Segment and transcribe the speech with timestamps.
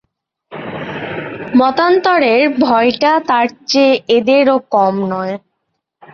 [1.59, 5.33] মতান্তরের ভয়টা তার চেয়ে ওঁদেরও কম নয়।